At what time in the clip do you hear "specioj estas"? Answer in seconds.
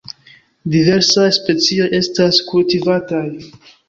1.37-2.39